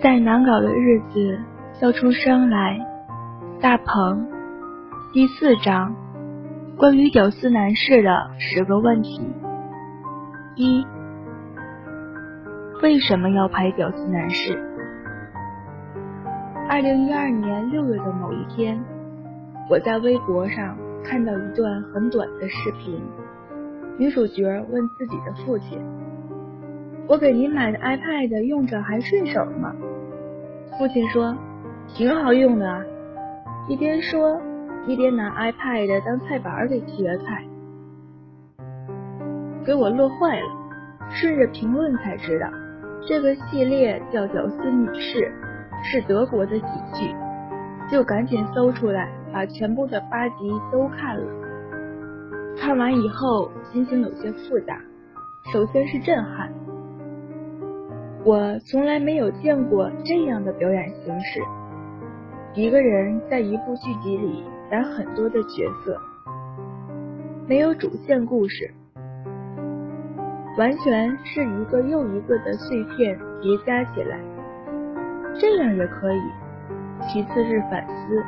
[0.00, 1.40] 在难搞的日子
[1.72, 2.78] 笑出声来。
[3.60, 4.28] 大鹏，
[5.12, 5.92] 第四章，
[6.76, 9.20] 关于屌丝男士的十个问题。
[10.54, 10.86] 一，
[12.80, 14.56] 为什么要拍屌丝男士？
[16.68, 18.80] 二零一二年六月的某一天，
[19.68, 23.02] 我在微博上看到一段很短的视频，
[23.98, 25.80] 女主角问自己的父亲。
[27.08, 29.74] 我给您买的 iPad 用着还顺手吗？
[30.78, 31.36] 父亲说，
[31.88, 32.80] 挺好用的啊。
[33.66, 34.40] 一边说，
[34.86, 37.44] 一边拿 iPad 当菜板给切菜，
[39.66, 40.46] 给我乐坏了。
[41.10, 42.46] 顺着评论才知道，
[43.08, 45.18] 这个系列叫《屌丝女士》，
[45.82, 46.64] 是德国的喜
[46.94, 47.12] 剧，
[47.90, 51.26] 就赶紧搜出来，把全部的八集都看了。
[52.56, 54.78] 看完以后，心情有些复杂。
[55.52, 56.52] 首先是震撼。
[58.28, 61.40] 我从来没有见过这样的表演形式。
[62.52, 65.98] 一个人在一部剧集里演很多的角色，
[67.46, 68.70] 没有主线故事，
[70.58, 74.20] 完全是一个又一个的碎片叠加起来。
[75.40, 76.20] 这样也可以。
[77.10, 78.22] 其次是反思，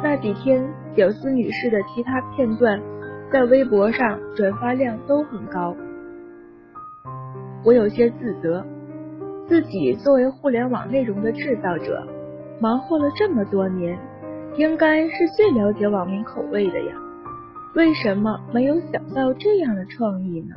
[0.00, 0.64] 那几天
[0.94, 2.80] 屌丝女士的其他片段
[3.32, 5.74] 在微博上转发量都很高，
[7.64, 8.64] 我有些自责。
[9.50, 12.06] 自己作为互联网内容的制造者，
[12.60, 13.98] 忙活了这么多年，
[14.54, 16.94] 应该是最了解网民口味的呀，
[17.74, 20.54] 为什么没有想到这样的创意呢？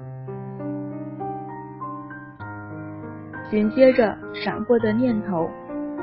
[3.50, 5.50] 紧接着闪过的念头，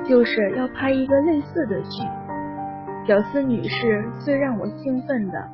[0.05, 2.03] 就是要拍一个类似的剧。
[3.07, 5.49] 屌丝女士最让我兴奋的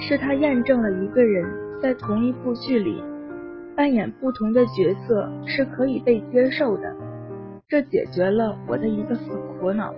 [0.00, 1.46] 是，她验证了一个人
[1.82, 3.04] 在同一部剧里。
[3.76, 6.94] 扮演不同的角色是可以被接受的，
[7.68, 9.92] 这解决了我的一个死苦恼。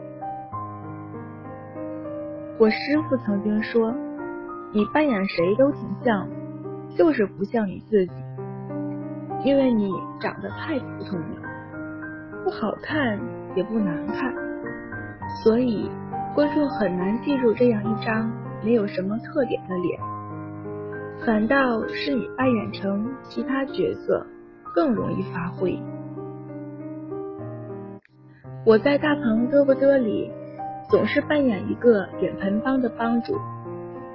[2.59, 3.95] 我师傅曾经说
[4.73, 6.27] ：“你扮演谁都挺像，
[6.97, 8.13] 就是不像你自己，
[9.45, 9.91] 因为你
[10.21, 11.43] 长得太普通了，
[12.45, 13.21] 不好看
[13.55, 14.35] 也不难看，
[15.45, 15.91] 所以
[16.35, 18.33] 观众很难记住这样一张
[18.65, 20.01] 没有什么特点的脸。”
[21.27, 24.25] 反倒是你扮演成其他角色
[24.73, 25.77] 更容易发挥。
[28.65, 30.31] 我在大鹏嘚不嘚里
[30.89, 33.35] 总是扮演一个脸盆帮的帮主，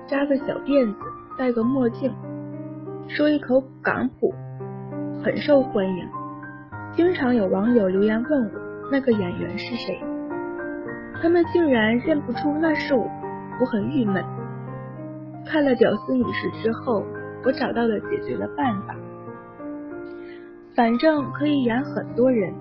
[0.08, 1.00] 扎个小辫子，
[1.38, 2.14] 戴个墨镜，
[3.10, 4.34] 说一口港普，
[5.22, 6.08] 很受欢迎。
[6.94, 8.52] 经常有网友留言问我
[8.90, 10.02] 那个演员是谁，
[11.22, 13.06] 他们竟然认不出那是我，
[13.60, 14.24] 我很郁闷。
[15.46, 17.04] 看了《屌丝女士》之后，
[17.44, 18.96] 我找到了解决的办法。
[20.74, 22.54] 反正可以演很多人，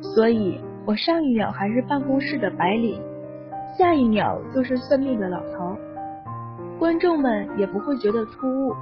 [0.00, 3.02] 所以我上一秒还是办公室的白领，
[3.76, 5.76] 下一秒就是算命的老头，
[6.78, 8.72] 观众们也不会觉得突兀。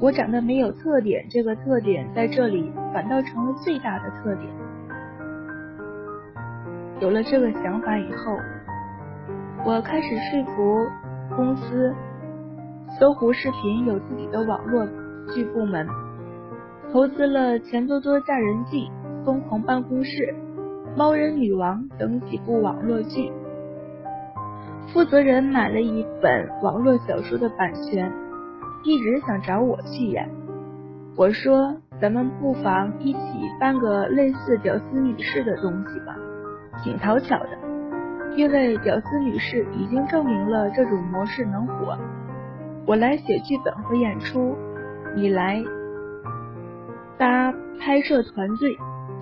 [0.00, 4.48] 我长得没有特点，这个特点在这里反倒成了最大的特点。
[7.00, 8.36] 有了这个想法以后，
[9.64, 10.86] 我开始说服
[11.34, 11.92] 公司。
[12.96, 14.86] 搜狐视频有自己的网络
[15.34, 15.86] 剧部门，
[16.90, 18.90] 投资了《钱多多嫁人记》
[19.24, 20.34] 《疯狂办公室》
[20.96, 23.30] 《猫人女王》等几部网络剧。
[24.92, 28.10] 负责人买了一本网络小说的版权，
[28.84, 30.28] 一直想找我去演。
[31.14, 33.18] 我说：“咱们不妨一起
[33.60, 36.16] 办个类似《屌丝女士》的东西吧，
[36.82, 37.50] 挺讨巧的。
[38.34, 41.94] 因为《屌丝女士》已经证明了这种模式能火。”
[42.88, 44.56] 我来写剧本和演出，
[45.14, 45.62] 你来
[47.18, 48.78] 搭拍摄团队，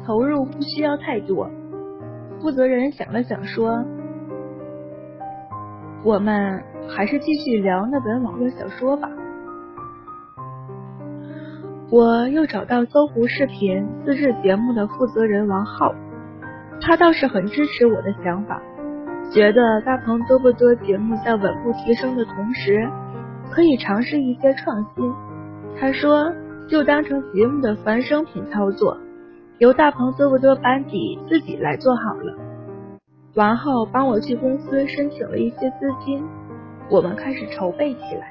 [0.06, 1.50] 投入不需要太多。
[2.40, 3.84] 负责人想了想说
[6.04, 9.10] ：“我们还是继续聊那本网络小说吧。”
[11.90, 15.92] 我又找到搜狐视频自制节目的负责人王浩，
[16.80, 18.62] 他倒是很支持我的想法，
[19.32, 22.88] 觉得大鹏多不多节目在稳步提升的同时。
[23.50, 25.14] 可以尝试一些创新，
[25.78, 26.32] 他说
[26.68, 28.98] 就当成节目的繁生品操作，
[29.58, 32.34] 由大鹏嘚不多班底自己来做好了。
[33.34, 36.22] 王浩帮我去公司申请了一些资金，
[36.90, 38.30] 我们开始筹备起来。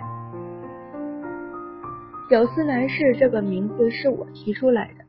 [2.30, 5.06] 屌丝男士这个名字是我提出来的，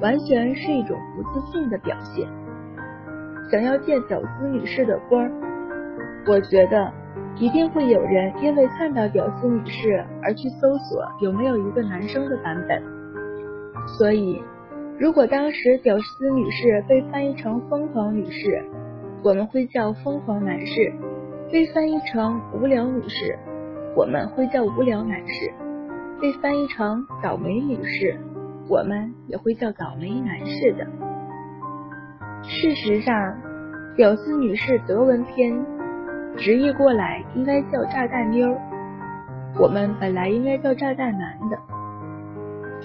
[0.00, 2.28] 完全是一种不自信的表现，
[3.50, 5.30] 想要借屌丝女士的光，
[6.26, 6.92] 我觉得。
[7.36, 12.82] 一定会有人因为看到屌丝女士而去搜索有没有一个男生的版本，
[13.98, 14.40] 所以
[14.98, 18.64] 如果当时屌丝女士被翻译成疯狂女士，
[19.24, 20.92] 我们会叫疯狂男士；
[21.50, 23.36] 被翻译成无聊女士，
[23.96, 25.50] 我们会叫无聊男士；
[26.20, 28.16] 被翻译成倒霉女士，
[28.68, 30.86] 我们也会叫倒霉男士的。
[32.44, 33.36] 事实上，
[33.96, 35.52] 屌丝女士德文篇
[36.36, 38.54] 直译过来应该叫炸弹妞，
[39.58, 41.56] 我们本来应该叫炸弹男的。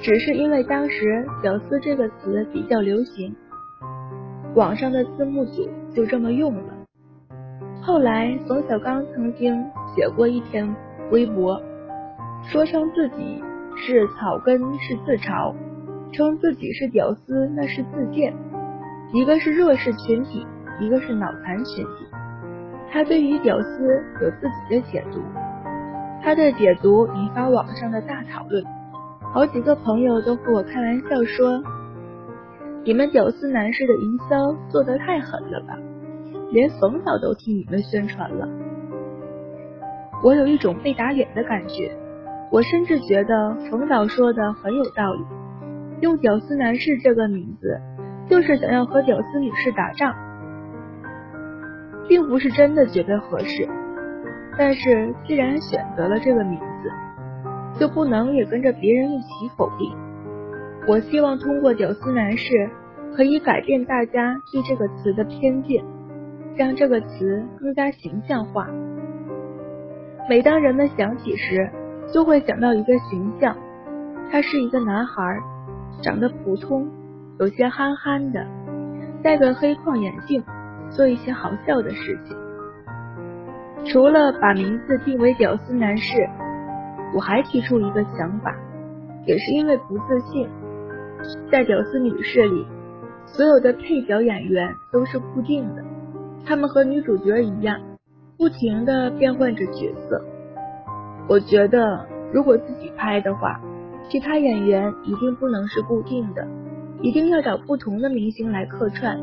[0.02, 3.36] 只是因为当时“屌丝”这个词比较流行，
[4.56, 6.74] 网上的字幕组就这么用了。
[7.82, 9.66] 后来冯小刚曾经
[9.96, 10.74] 写过一篇
[11.12, 11.62] 微博，
[12.44, 13.44] 说称自己
[13.76, 15.54] 是草根是自嘲，
[16.14, 18.34] 称自己是屌丝那是自贱，
[19.12, 20.46] 一个是弱势群体，
[20.80, 22.06] 一个是脑残群体。
[22.92, 25.22] 他对于屌丝有自己的解读，
[26.24, 28.64] 他的解读引发网上的大讨论。
[29.34, 31.62] 好几个朋友都和我开玩笑说
[32.84, 35.78] ：“你们屌丝男士的营销做得太狠了吧，
[36.52, 38.48] 连冯导都替你们宣传了。”
[40.24, 41.92] 我有一种被打脸的感觉。
[42.52, 45.24] 我甚至觉得冯导说的很有道理，
[46.02, 47.80] 用“屌丝男士”这个名字，
[48.28, 50.16] 就是想要和屌丝女士打仗，
[52.10, 53.66] 并不是真的觉得合适。
[54.58, 59.96] 但是既然选择了这个名字，就不能也跟着别人一起否定。
[60.88, 62.70] 我希望通过“屌丝男士”
[63.16, 65.84] 可以改变大家对这个词的偏见，
[66.58, 68.68] 让这个词更加形象化。
[70.28, 71.70] 每当人们想起时，
[72.14, 73.56] 就会想到一个形象，
[74.32, 75.40] 他是一个男孩，
[76.02, 76.90] 长得普通，
[77.40, 78.46] 有些憨憨的，
[79.24, 80.44] 戴个黑框眼镜，
[80.90, 82.38] 做一些好笑的事情。
[83.86, 86.28] 除了把名字定为“屌丝男士”。
[87.12, 88.56] 我还提出一个想法，
[89.26, 90.48] 也是因为不自信，
[91.52, 92.68] 在屌丝女士里，
[93.26, 95.84] 所有的配角演员都是固定的，
[96.46, 97.80] 他们和女主角一样，
[98.38, 100.24] 不停的变换着角色。
[101.28, 103.60] 我觉得如果自己拍的话，
[104.08, 106.48] 其他演员一定不能是固定的，
[107.02, 109.20] 一定要找不同的明星来客串。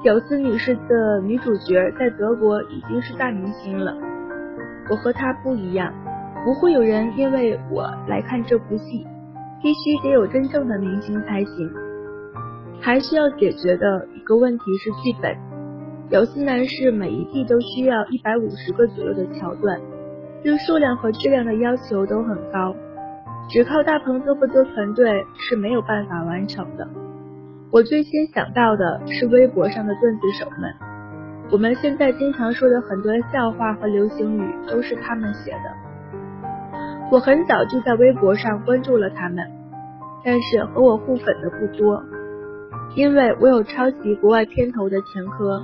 [0.00, 3.92] 屌丝女士的女主角在德国已经是大明星了，
[4.88, 5.92] 我和她不一样。
[6.44, 9.04] 不会有人因为我来看这部戏，
[9.60, 11.70] 必须得有真正的明星才行。
[12.80, 15.36] 还需要解决的一个问题是剧本，
[16.08, 19.80] 屌丝男士每一季都需要一百五十个左右的桥段，
[20.44, 22.72] 对数量和质量的要求都很高，
[23.50, 26.88] 只靠大鹏嘚不嘚团队是没有办法完成的。
[27.70, 30.74] 我最先想到的是微博上的段子手们，
[31.52, 36.78] 我们现在经常说的很多笑话和流行语都是他们写的。
[37.12, 39.46] 我很早就在微博上关注了他们，
[40.24, 42.02] 但是和我互粉的不多，
[42.96, 45.62] 因为我有抄袭国外片头的前科，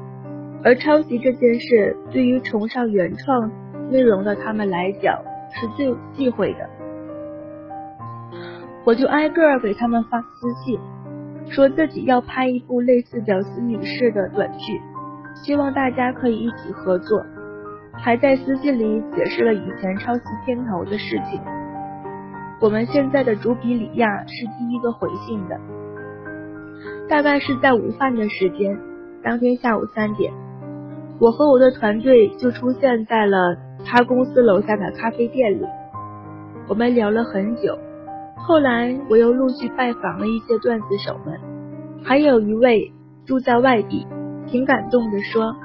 [0.62, 3.51] 而抄袭这件事对于崇尚原创
[3.91, 5.19] 内容的他们来讲
[5.53, 6.69] 是最忌讳的。
[8.85, 10.79] 我就挨个给他们发私信，
[11.50, 14.81] 说自己要拍一部类似《屌丝女士》的短剧，
[15.35, 17.25] 希望大家可以一起合作。
[17.96, 21.41] 还在私信里解释了以前抄袭片头的事情。
[22.61, 25.61] 我们现在的主笔李亚是第一个回信的，
[27.08, 28.76] 大概是在午饭的时间，
[29.22, 30.32] 当天下午三点，
[31.20, 35.65] 我和我的团队就出现在了他公司楼下的咖啡店里。
[36.67, 37.79] 我们聊了很久，
[38.36, 41.41] 后来我又陆续拜访了一些段子手们，
[42.03, 42.93] 还有一位
[43.24, 44.06] 住在外地，
[44.46, 45.56] 挺感动的说。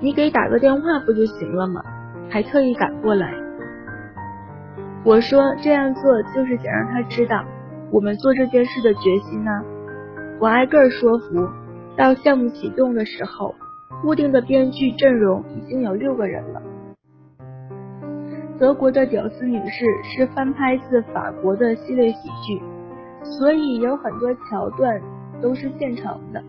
[0.00, 1.82] 你给打个电话不就行了吗？
[2.30, 3.34] 还特意赶过来。
[5.04, 7.44] 我说这样做就是想让他知道
[7.90, 9.50] 我们做这件事的决心呢。
[10.38, 11.48] 我挨个说服，
[11.96, 13.54] 到项目启动的时候，
[14.02, 16.62] 固定的编剧阵容已经有六个人了。
[18.58, 22.60] 德国的屌丝女士是翻拍自法国的系列喜剧，
[23.22, 25.00] 所以有很多桥段
[25.40, 26.42] 都是现成的。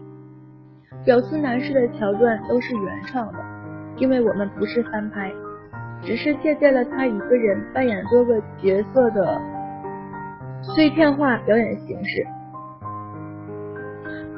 [1.05, 3.39] 屌丝男士的桥段都是原创的，
[3.97, 5.31] 因为我们不是翻拍，
[6.01, 9.39] 只是借鉴了他一个人扮演多个角色的
[10.63, 12.25] 碎片化表演形式。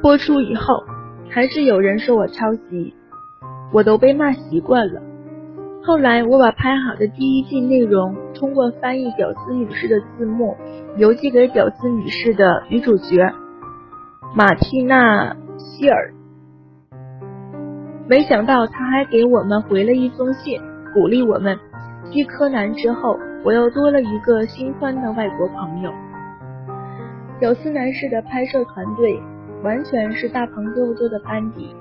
[0.02, 0.84] 播出以后，
[1.30, 2.94] 还是有人说我抄袭，
[3.72, 5.00] 我都被骂习惯了。
[5.84, 10.56] 后来我把拍好的第一季内容通过翻译屌丝女士的字幕
[10.96, 13.32] 邮寄给屌丝女士的女主角
[14.32, 16.14] 马蒂娜希尔。
[18.08, 20.60] 没想到他还给我们回了一封信，
[20.94, 21.58] 鼓励我们。
[22.10, 25.90] 继柯南之后，我又多了一个新欢的外国朋友。
[27.40, 29.20] 屌丝男士的拍摄团队
[29.64, 31.74] 完全是大鹏哥哥的班底，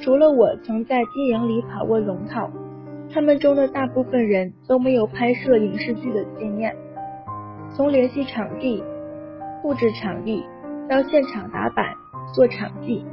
[0.00, 2.50] 除了我曾在电影里跑过龙套，
[3.16, 6.76] 他们中的大部分人都没有拍摄影视剧的经验。
[7.74, 8.84] 从联系场地、
[9.62, 10.44] 布置场地
[10.86, 11.94] 到现场打板、
[12.34, 13.06] 做场记，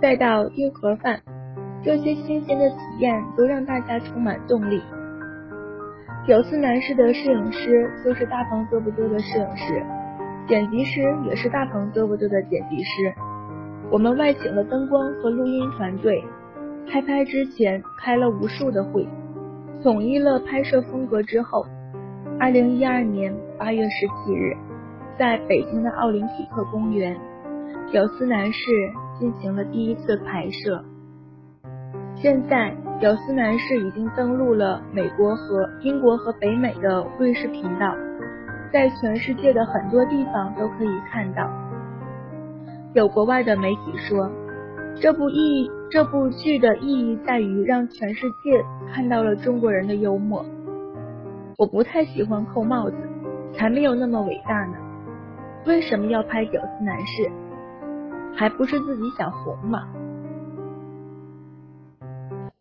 [0.00, 1.20] 再到订盒饭，
[1.84, 4.80] 这些新鲜的体验都让大家充满动力。
[6.24, 9.82] 屌丝男士的摄影师就是大鹏嘚不嘚的摄影师，
[10.48, 13.12] 剪辑师也是大鹏嘚不嘚的剪辑师。
[13.90, 16.24] 我们外请了灯光和录音团队，
[16.90, 19.06] 开拍之前开了无数的会，
[19.82, 21.66] 统一了拍摄风格之后，
[22.38, 24.56] 二零一二年八月十七日，
[25.18, 27.16] 在北京的奥林匹克公园，
[27.90, 28.70] 屌丝男士
[29.18, 30.84] 进行了第一次拍摄。
[32.14, 32.74] 现在。
[33.00, 37.96] 屌丝男士已经登陆了美国和英国和北美的卫视频道，
[38.70, 41.50] 在全世界的很多地方都可以看到。
[42.92, 44.30] 有国外的媒体说，
[44.98, 50.44] 这部意这部剧的意义在于让全世界看到了中国人的幽默。
[51.58, 52.96] 我不太喜欢扣帽子，
[53.52, 54.76] 才没有那么伟大呢。
[55.66, 57.30] 为什么要拍屌丝男士？
[58.34, 59.86] 还不是自己想红嘛。